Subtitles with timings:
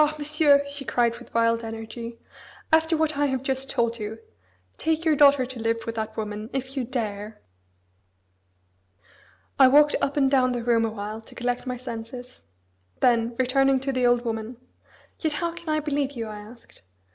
[0.17, 2.17] Monsieur", she cried with wild energy.
[2.73, 4.17] "After what I have just told you,
[4.77, 7.39] take your daughter to live with that woman if you dare."
[9.59, 12.41] I walked up and down the room awhile to collect my senses.
[12.99, 14.57] Then, returning to the old woman,
[15.19, 16.81] "Yet how can I believe you?" I asked.